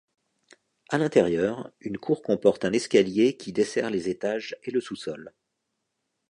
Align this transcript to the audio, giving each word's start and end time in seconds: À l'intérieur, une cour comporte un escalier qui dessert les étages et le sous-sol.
À 0.89 0.97
l'intérieur, 0.97 1.69
une 1.79 1.99
cour 1.99 2.23
comporte 2.23 2.65
un 2.65 2.73
escalier 2.73 3.37
qui 3.37 3.53
dessert 3.53 3.91
les 3.91 4.09
étages 4.09 4.55
et 4.63 4.71
le 4.71 4.81
sous-sol. 4.81 5.31